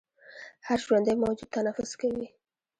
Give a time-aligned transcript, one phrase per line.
[0.67, 2.27] هر ژوندی موجود تنفس کوي